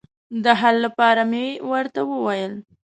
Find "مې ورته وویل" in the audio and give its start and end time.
1.31-2.53